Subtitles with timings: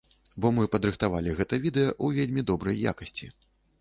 [0.43, 3.33] Бо мы падрыхтавалі гэта відэа ў вельмі добрай якасці.